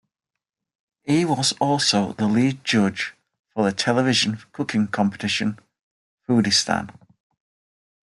He 1.03 1.25
was 1.25 1.53
also 1.59 2.13
the 2.13 2.25
lead 2.27 2.63
judge 2.63 3.13
for 3.49 3.63
the 3.63 3.71
television 3.71 4.39
cooking 4.51 4.87
competition, 4.87 5.59
Foodistan. 6.27 6.89